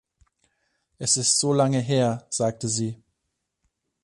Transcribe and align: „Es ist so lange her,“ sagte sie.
„Es 0.97 1.15
ist 1.15 1.37
so 1.37 1.53
lange 1.53 1.79
her,“ 1.79 2.25
sagte 2.31 2.67
sie. 2.67 2.99